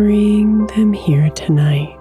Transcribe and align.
Bring 0.00 0.66
them 0.68 0.94
here 0.94 1.28
tonight. 1.28 1.94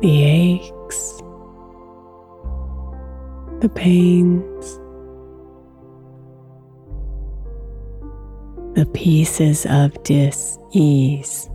The 0.00 0.22
aches, 0.22 1.18
the 3.58 3.68
pains, 3.68 4.78
the 8.76 8.88
pieces 8.94 9.66
of 9.68 10.00
dis 10.04 10.56
ease 10.70 11.50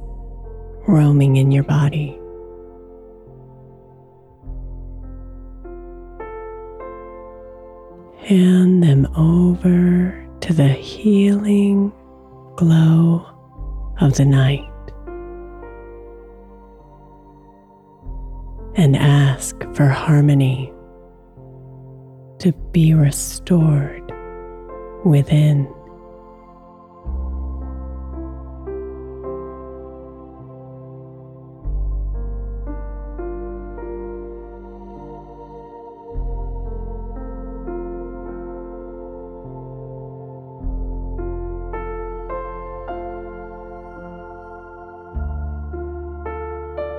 roaming 0.86 1.38
in 1.38 1.54
your 1.54 1.64
body. 1.64 2.20
Hand 8.18 8.84
them 8.84 9.06
over 9.16 10.28
to 10.42 10.52
the 10.52 10.68
healing 10.68 11.94
glow 12.56 13.26
of 14.02 14.16
the 14.16 14.26
night 14.26 14.70
and 18.76 18.96
ask 18.96 19.56
for 19.76 19.88
harmony 19.88 20.74
to 22.40 22.52
be 22.72 22.94
restored 22.94 24.12
within. 25.06 25.68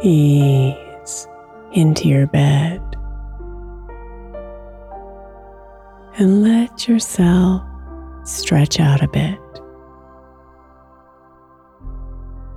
Ease 0.06 1.26
into 1.72 2.09
your 2.09 2.26
bed 2.26 2.78
and 6.19 6.42
let 6.42 6.87
yourself 6.87 7.62
stretch 8.25 8.81
out 8.81 9.03
a 9.03 9.09
bit. 9.09 9.38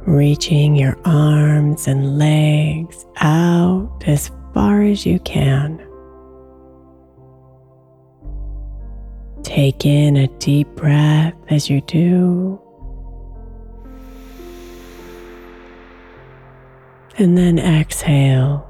Reaching 0.06 0.76
your 0.76 0.98
arms 1.06 1.88
and 1.88 2.20
legs 2.20 3.06
out 3.22 4.04
as 4.06 4.30
far 4.54 4.82
as 4.82 5.06
you 5.06 5.18
can. 5.20 5.82
Take 9.44 9.86
in 9.86 10.18
a 10.18 10.28
deep 10.40 10.68
breath 10.76 11.34
as 11.50 11.70
you 11.70 11.80
do. 11.80 12.62
And 17.20 17.36
then 17.36 17.58
exhale, 17.58 18.70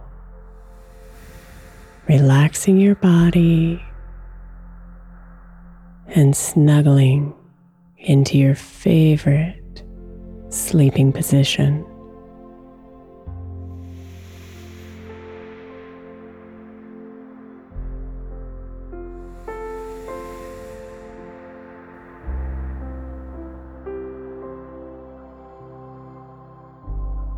relaxing 2.08 2.78
your 2.78 2.96
body 2.96 3.84
and 6.08 6.34
snuggling 6.34 7.34
into 7.98 8.38
your 8.38 8.56
favorite 8.56 9.84
sleeping 10.50 11.12
position. 11.12 11.86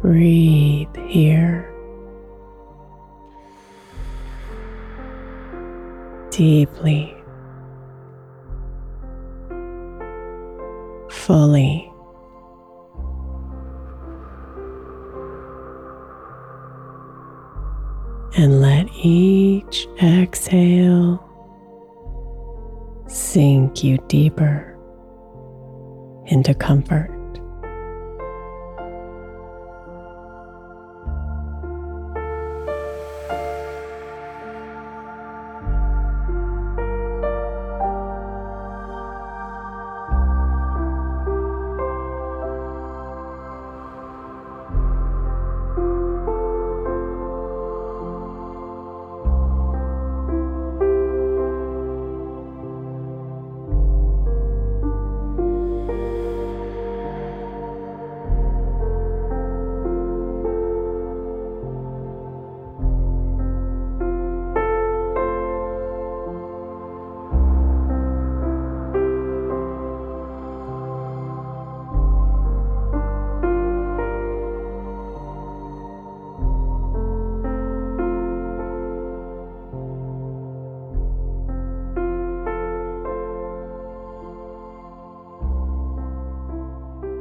Breathe 0.03 0.68
here. 0.97 1.65
Deeply, 6.31 7.15
fully. 11.09 11.85
And 18.37 18.61
let 18.61 18.87
each 18.95 19.87
exhale 20.01 21.25
sink 23.07 23.83
you 23.83 23.97
deeper 24.07 24.77
into 26.27 26.53
comfort. 26.53 27.18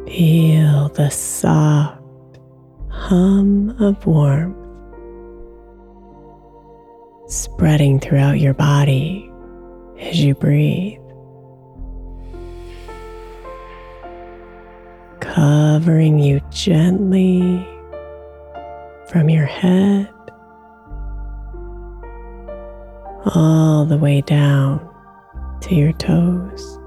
Feel 0.09 0.89
the 0.89 1.11
soft 1.11 2.01
hum 2.89 3.77
of 3.79 4.07
warmth 4.07 4.57
spreading 7.31 8.01
throughout 8.01 8.41
your 8.41 8.55
body 8.55 9.31
as 10.01 10.19
you 10.19 10.35
breathe, 10.35 10.99
covering 15.21 16.19
you 16.19 16.41
gently 16.51 17.69
from 19.11 19.29
your 19.29 19.45
head 19.45 20.09
all 23.35 23.85
the 23.85 23.99
way 23.99 24.23
down 24.23 24.81
to 25.61 25.75
your 25.75 25.93
toes. 25.93 26.79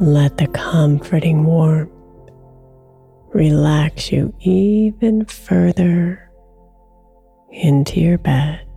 Let 0.00 0.36
the 0.36 0.46
comforting 0.46 1.44
warmth 1.44 1.90
relax 3.34 4.12
you 4.12 4.32
even 4.38 5.24
further 5.24 6.30
into 7.50 7.98
your 7.98 8.18
bed. 8.18 8.67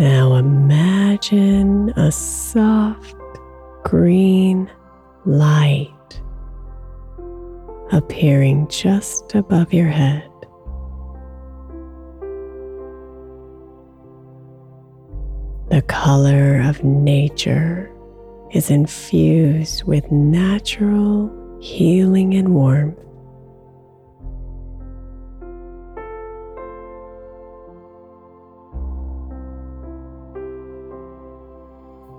Now 0.00 0.36
imagine 0.36 1.90
a 1.90 2.10
soft 2.10 3.14
green 3.84 4.70
light 5.26 6.22
appearing 7.92 8.68
just 8.68 9.34
above 9.34 9.74
your 9.74 9.88
head. 9.88 10.26
The 15.68 15.82
color 15.86 16.62
of 16.64 16.82
nature 16.82 17.92
is 18.52 18.70
infused 18.70 19.84
with 19.84 20.10
natural 20.10 21.30
healing 21.60 22.32
and 22.32 22.54
warmth. 22.54 22.96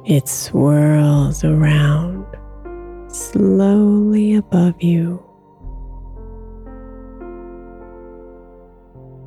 It 0.05 0.27
swirls 0.27 1.43
around 1.43 2.25
slowly 3.07 4.33
above 4.33 4.81
you 4.81 5.23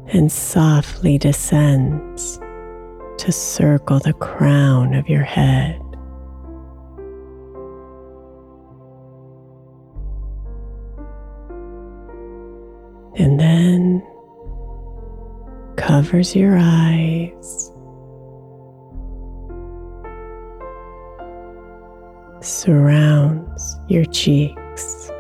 and 0.09 0.31
softly 0.31 1.17
descends 1.17 2.39
to 3.19 3.31
circle 3.31 4.01
the 4.01 4.13
crown 4.15 4.95
of 4.95 5.09
your 5.09 5.23
head. 5.23 5.81
And 13.17 13.39
then 13.39 14.03
covers 15.77 16.35
your 16.35 16.57
eyes 16.59 17.71
surrounds 22.45 23.79
your 23.89 24.05
cheeks. 24.05 25.11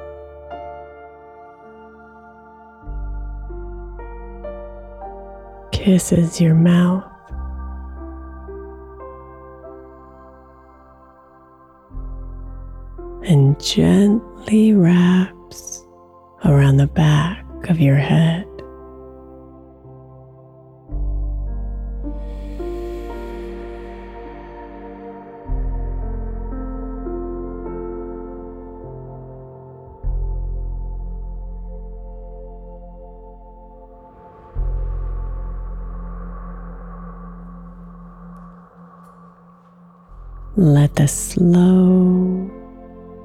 Kisses 5.72 6.40
your 6.40 6.54
mouth. 6.54 7.10
And 13.24 13.58
gently 13.58 14.74
wraps 14.74 15.86
around 16.44 16.76
the 16.76 16.86
back 16.86 17.44
of 17.70 17.80
your 17.80 17.96
head. 17.96 18.46
Let 40.94 41.06
the 41.06 41.08
slow 41.08 42.50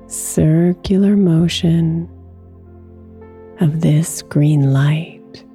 circular 0.07 1.15
motion 1.15 2.09
of 3.59 3.81
this 3.81 4.23
green 4.23 4.73
light 4.73 5.45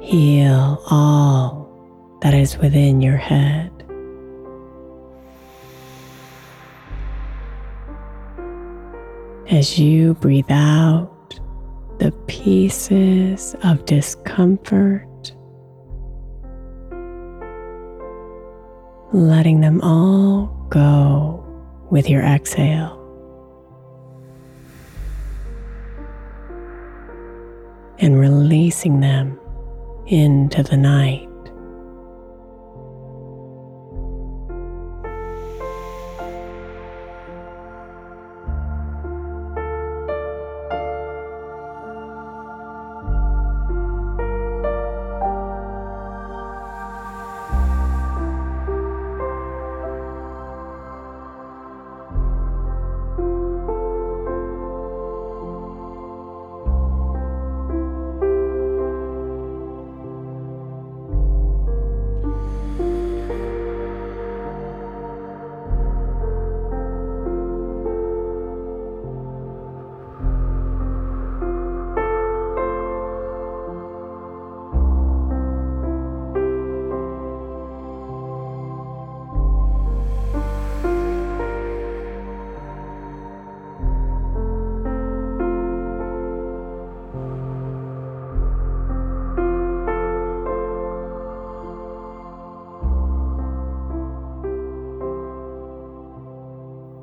Heal 0.00 0.82
all 0.90 1.68
that 2.22 2.32
is 2.32 2.56
within 2.56 3.02
your 3.02 3.18
head. 3.18 3.70
As 9.50 9.78
you 9.78 10.14
breathe 10.14 10.50
out 10.50 11.38
the 11.98 12.12
pieces 12.26 13.54
of 13.62 13.84
discomfort, 13.84 15.09
letting 19.12 19.60
them 19.60 19.80
all 19.80 20.46
go 20.68 21.44
with 21.90 22.08
your 22.08 22.22
exhale. 22.22 22.96
And 27.98 28.18
releasing 28.18 29.00
them 29.00 29.38
into 30.06 30.62
the 30.62 30.76
night. 30.76 31.29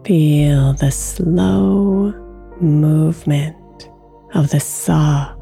Feel 0.07 0.71
the 0.71 0.89
slow 0.89 2.13
movement 2.61 3.89
of 4.35 4.49
the 4.51 4.59
soft 4.61 5.37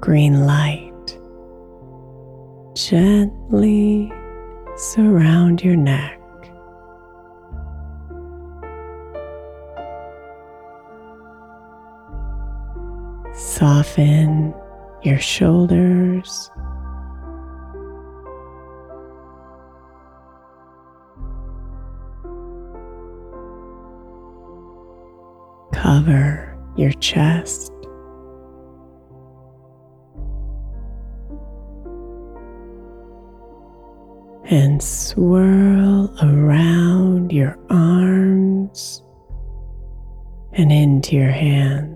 green 0.00 0.44
light 0.44 0.90
gently 2.74 4.12
surround 4.76 5.62
your 5.62 5.76
neck. 5.76 6.18
Soften 13.32 14.52
your 15.04 15.20
shoulders 15.20 16.50
cover 25.90 26.56
your 26.76 26.92
chest. 26.92 27.72
And 34.44 34.80
swirl 34.80 36.14
around 36.22 37.32
your 37.32 37.58
arms 37.70 39.02
and 40.52 40.70
into 40.70 41.16
your 41.16 41.32
hands. 41.32 41.89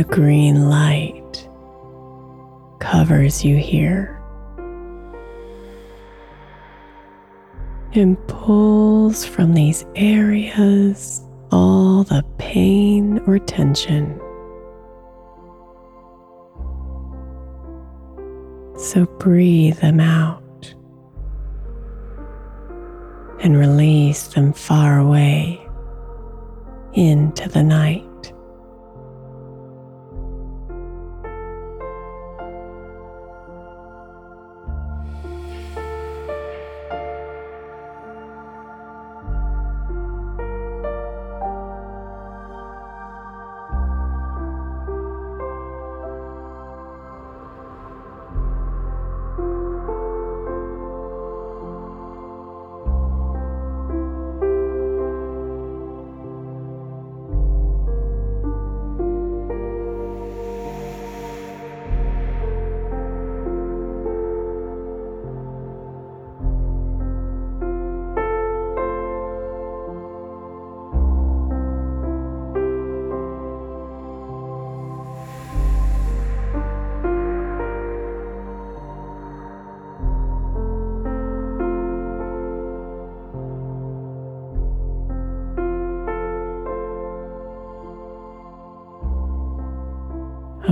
The 0.00 0.06
green 0.06 0.70
light 0.70 1.46
covers 2.78 3.44
you 3.44 3.58
here 3.58 4.18
and 7.92 8.16
pulls 8.26 9.26
from 9.26 9.52
these 9.52 9.84
areas 9.96 11.20
all 11.52 12.04
the 12.04 12.24
pain 12.38 13.18
or 13.26 13.38
tension. 13.40 14.18
So 18.78 19.04
breathe 19.18 19.80
them 19.80 20.00
out 20.00 20.74
and 23.40 23.54
release 23.58 24.28
them 24.28 24.54
far 24.54 24.98
away 24.98 25.60
into 26.94 27.50
the 27.50 27.62
night. 27.62 28.09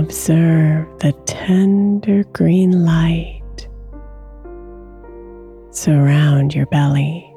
Observe 0.09 0.87
the 1.01 1.11
tender 1.27 2.23
green 2.33 2.83
light 2.83 3.67
surround 5.69 6.55
your 6.55 6.65
belly. 6.65 7.31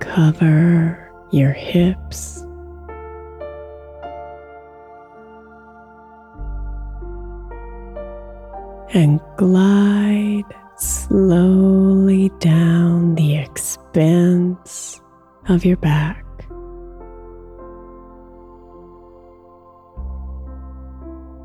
Cover 0.00 1.12
your 1.30 1.52
hips. 1.52 2.42
And 8.94 9.20
glide 9.36 10.42
slowly 10.76 11.65
of 15.56 15.64
your 15.64 15.76
back. 15.78 16.24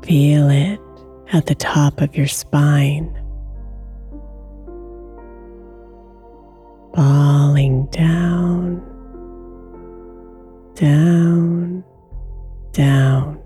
Feel 0.04 0.48
it 0.50 0.80
at 1.32 1.46
the 1.46 1.54
top 1.54 2.00
of 2.00 2.14
your 2.14 2.28
spine. 2.28 3.18
falling 6.94 7.86
down, 7.86 8.80
down, 10.74 11.84
down, 12.72 13.42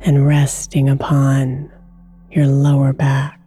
and 0.00 0.26
resting 0.26 0.88
upon 0.88 1.70
your 2.30 2.46
lower 2.46 2.92
back. 2.92 3.39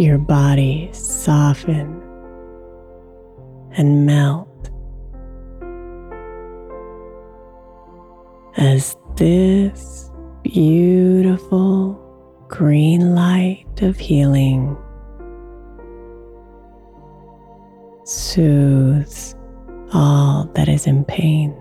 Your 0.00 0.16
body 0.16 0.88
soften 0.92 2.00
and 3.72 4.06
melt 4.06 4.70
as 8.56 8.96
this 9.16 10.10
beautiful 10.42 12.00
green 12.48 13.14
light 13.14 13.66
of 13.82 13.98
healing 13.98 14.74
soothes 18.04 19.34
all 19.92 20.50
that 20.54 20.68
is 20.68 20.86
in 20.86 21.04
pain. 21.04 21.54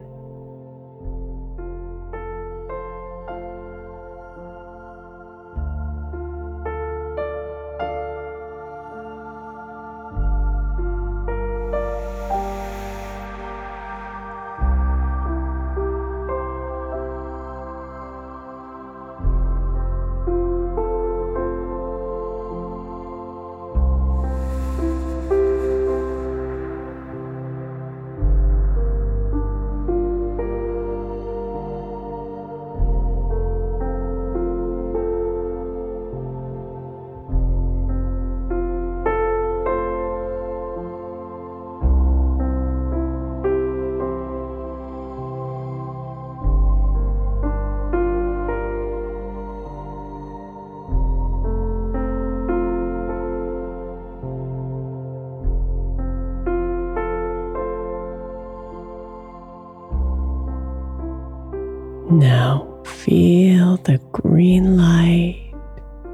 Now 62.20 62.68
feel 62.84 63.78
the 63.78 63.98
green 64.12 64.76
light 64.76 65.54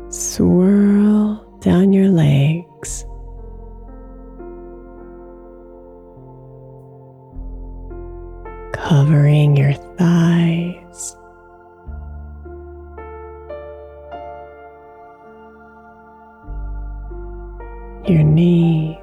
swirl 0.10 1.44
down 1.62 1.94
your 1.94 2.10
legs. 2.10 3.06
Covering 8.72 9.58
your 9.58 9.74
thighs. 9.98 11.16
Your 18.08 18.22
knees. 18.22 18.95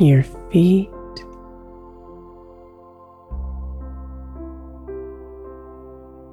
Your 0.00 0.22
feet. 0.50 0.88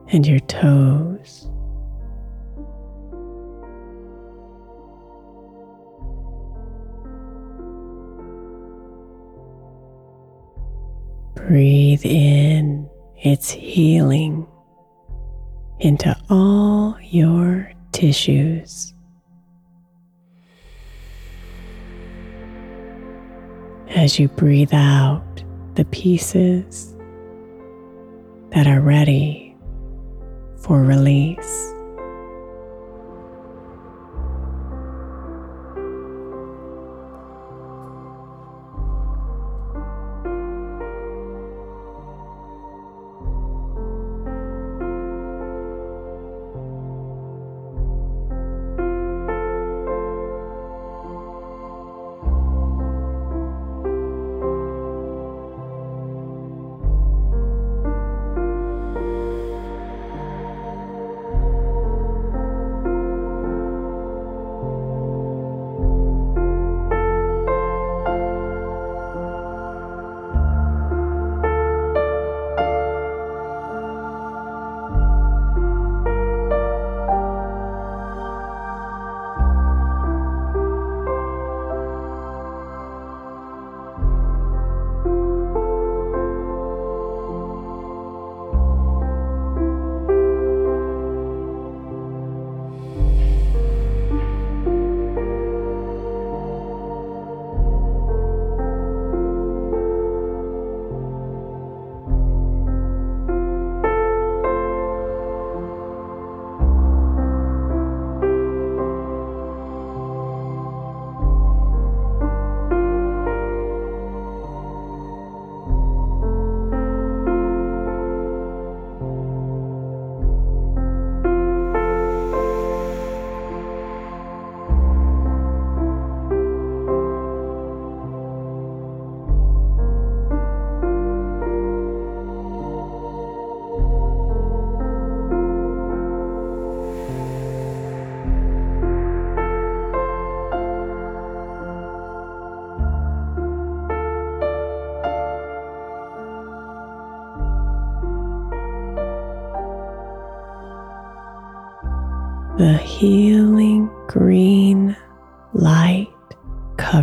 And 0.10 0.26
your 0.26 0.40
toes. 0.40 1.48
Breathe 11.36 12.06
in 12.06 12.90
its 13.18 13.50
healing 13.52 14.48
into 15.80 16.16
all 16.30 16.98
your 17.02 17.72
tissues. 17.92 18.94
As 23.98 24.20
you 24.20 24.28
breathe 24.28 24.76
out 24.76 25.44
the 25.74 25.84
pieces 25.86 26.96
that 28.52 28.68
are 28.68 28.80
ready 28.80 29.58
for 30.62 30.84
release. 30.84 31.74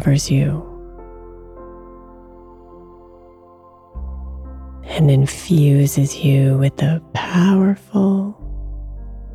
Covers 0.05 0.31
you 0.31 0.63
and 4.85 5.11
infuses 5.11 6.17
you 6.17 6.59
with 6.59 6.77
the 6.77 7.03
powerful 7.15 8.37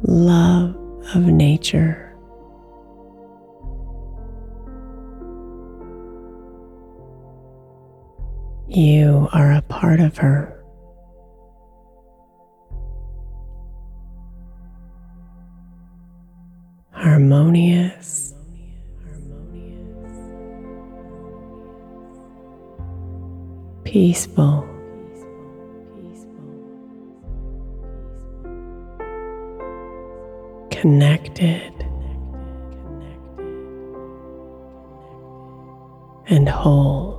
love 0.04 0.76
of 1.16 1.24
nature. 1.24 2.16
You 8.68 9.28
are 9.34 9.54
a 9.54 9.64
part 9.64 10.00
of 10.00 10.18
her. 10.18 10.64
Harmonious. 16.92 18.29
Peaceful. 23.90 24.68
Connected. 30.70 31.74
And 36.28 36.48
whole. 36.48 37.19